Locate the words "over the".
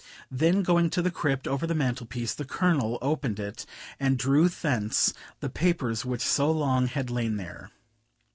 1.47-1.75